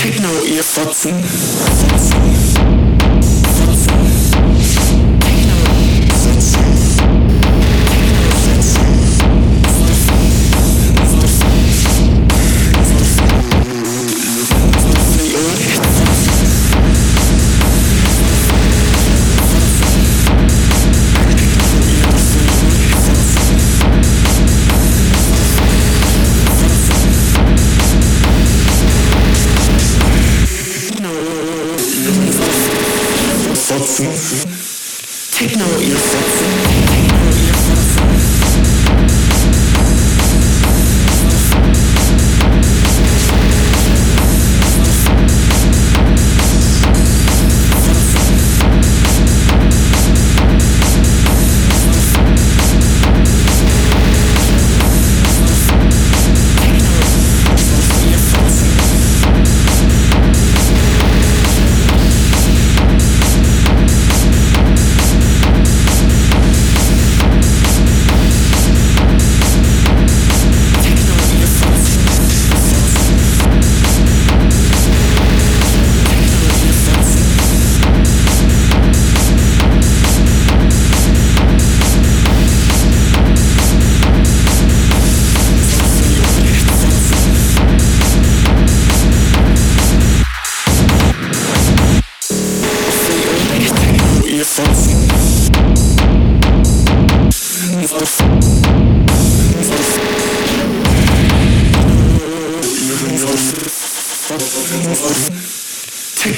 Techno, 0.00 0.28
ihr 0.46 0.62
Fotzen. 0.62 1.73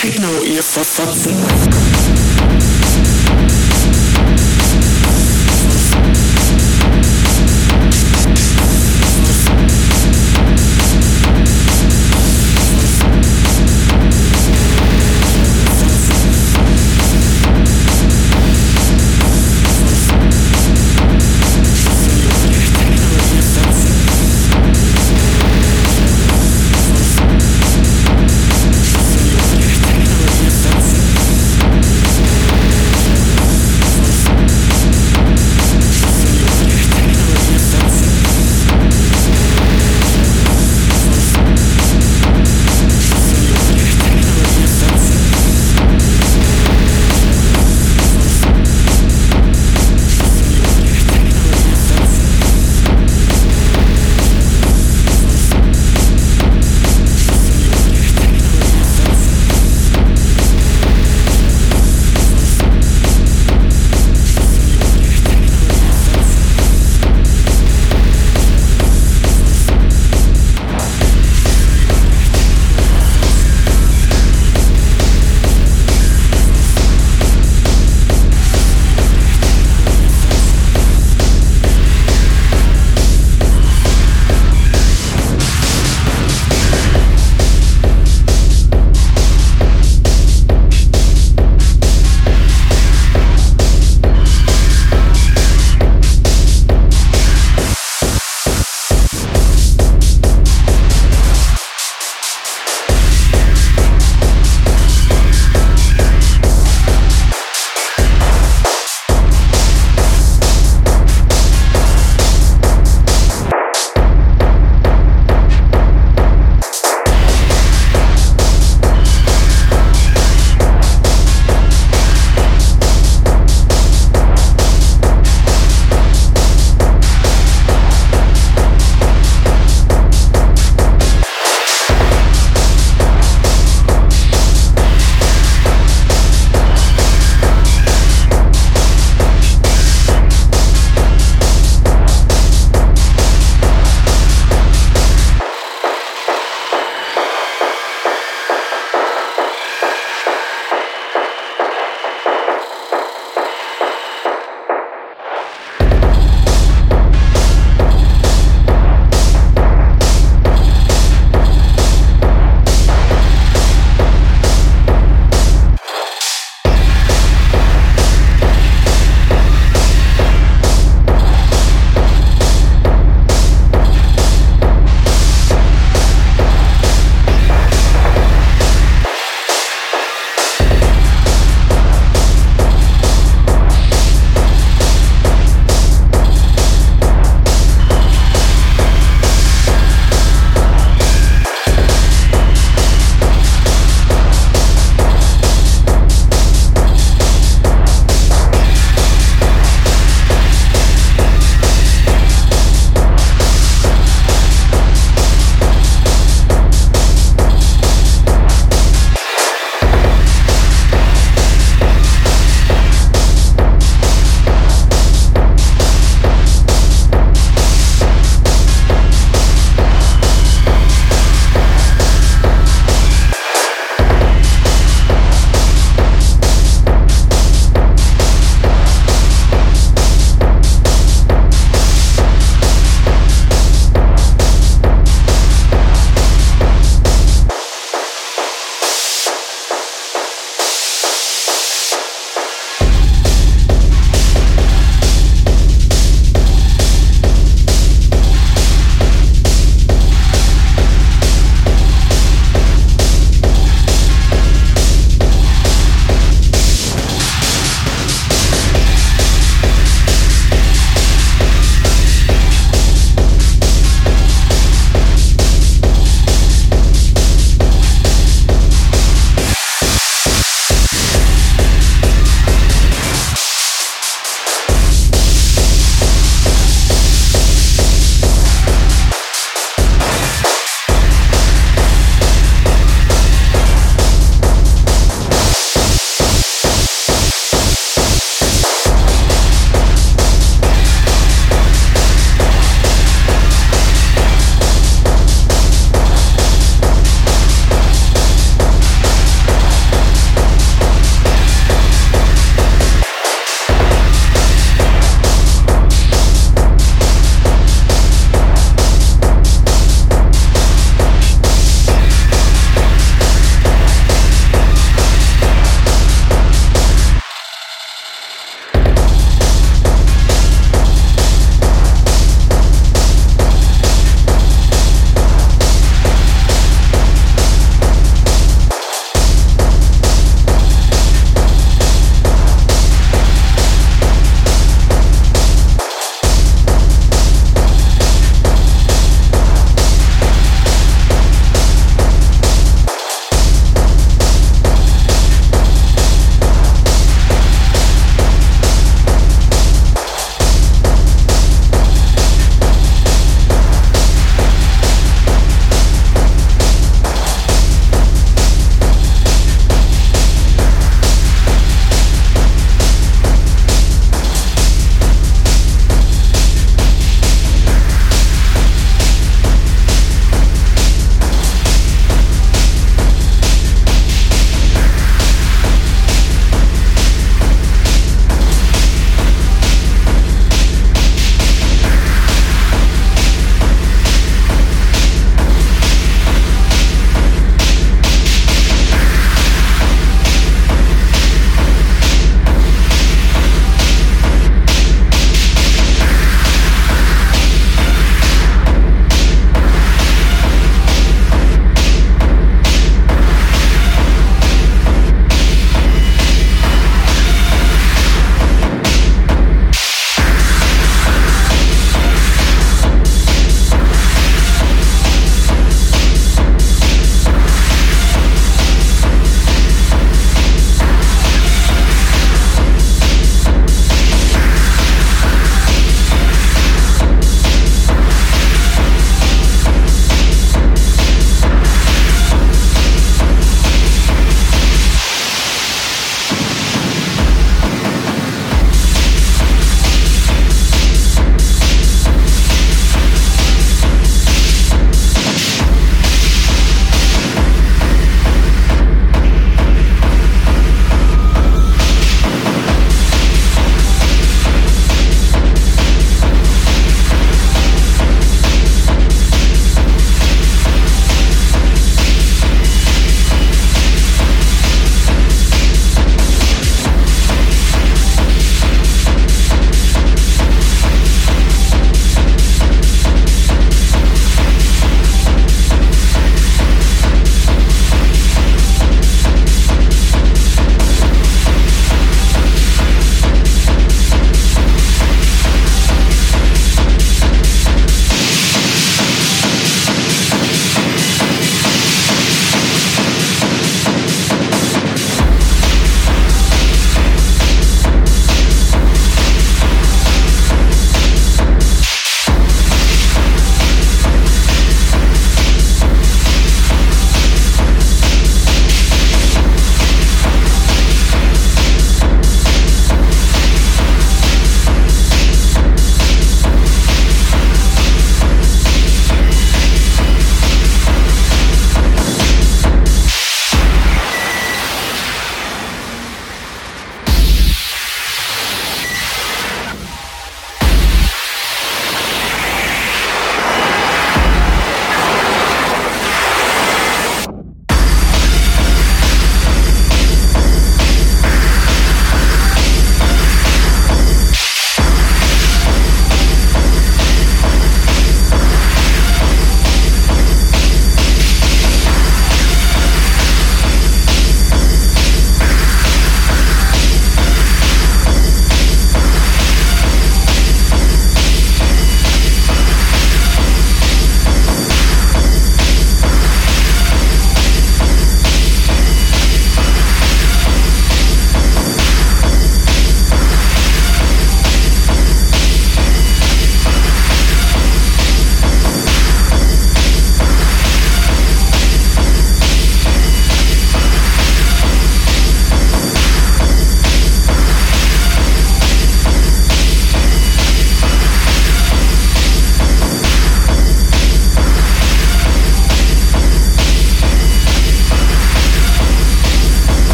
Techno, 0.00 0.40
ihr 0.42 0.62
Verfotzen. 0.62 1.36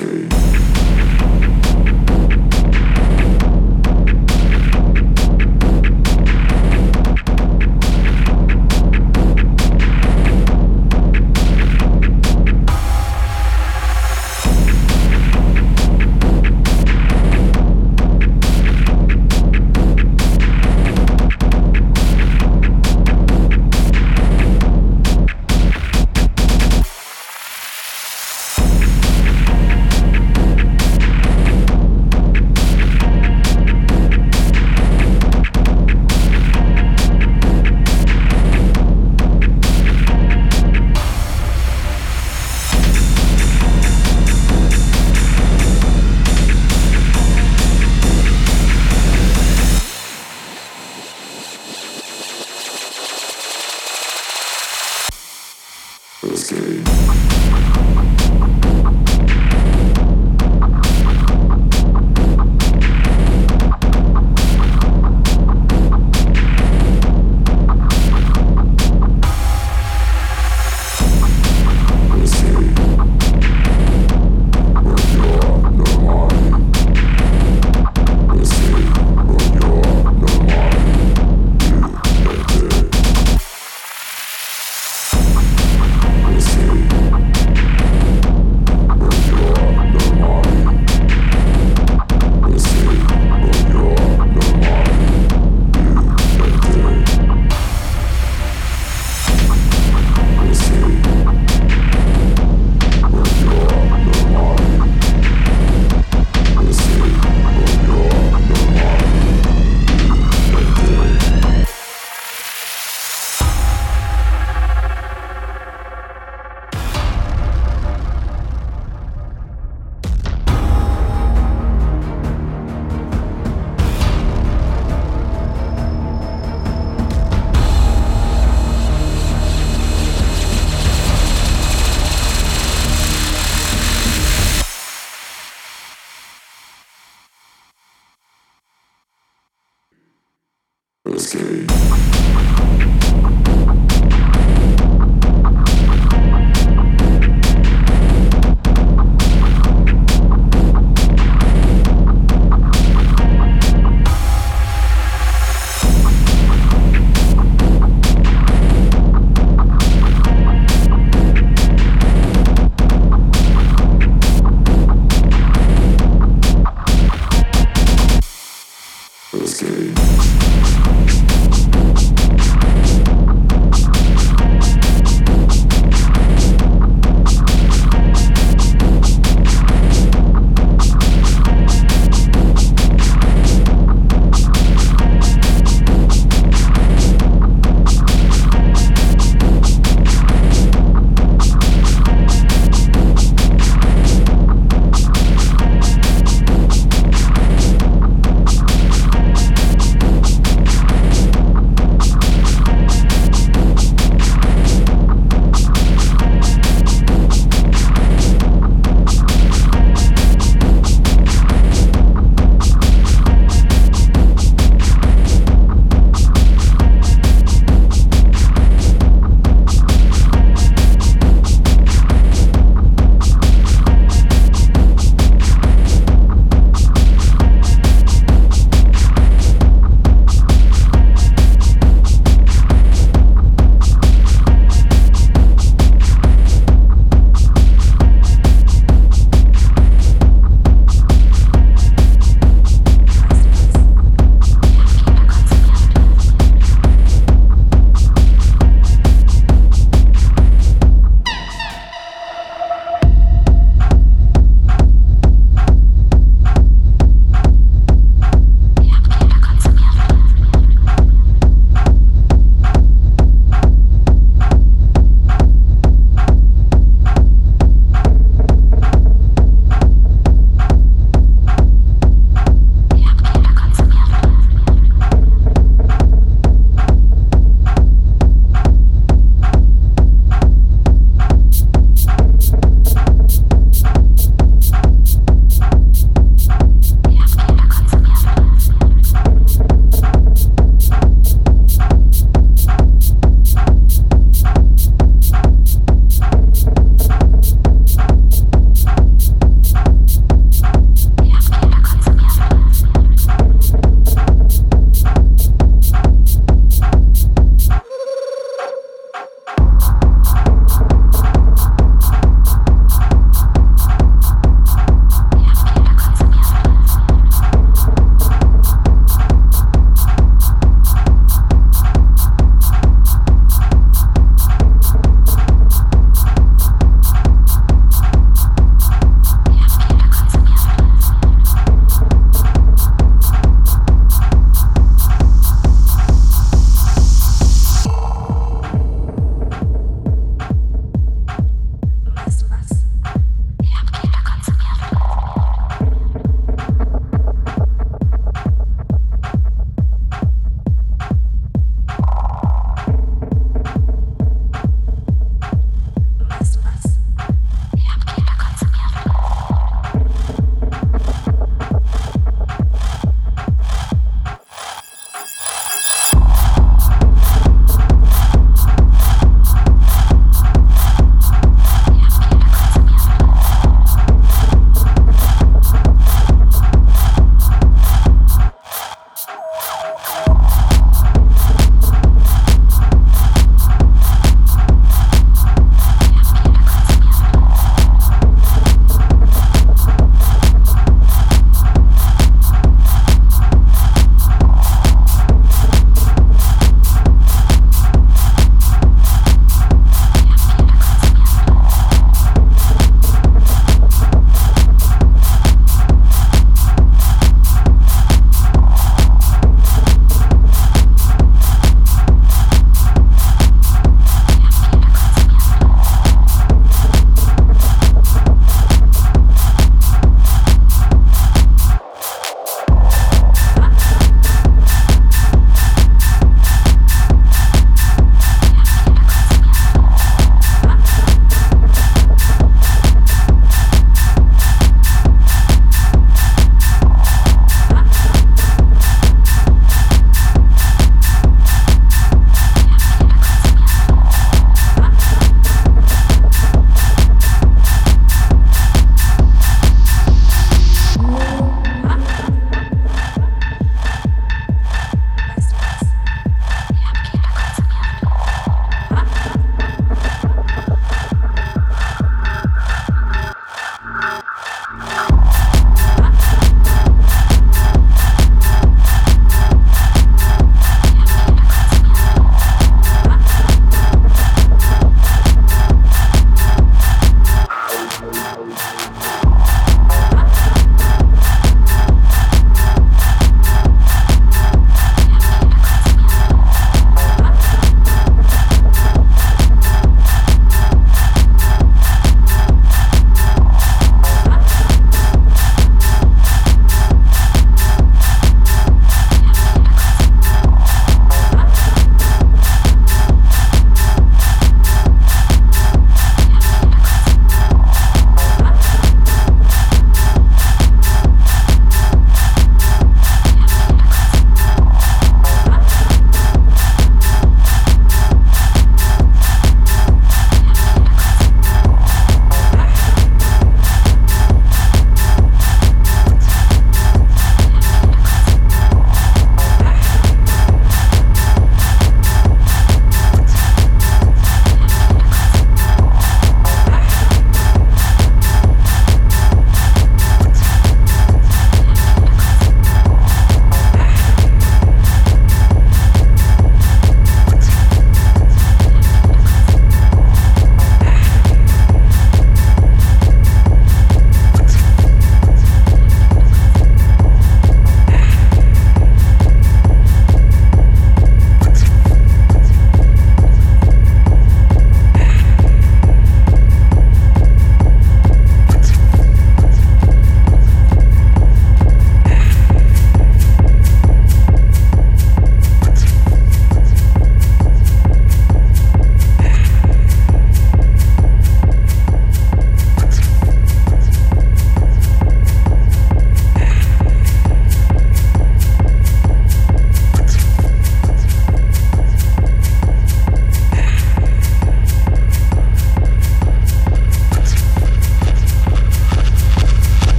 sei. 0.00 0.79